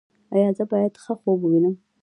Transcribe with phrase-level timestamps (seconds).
[0.33, 1.75] ایا زه باید ښه خوب ووینم؟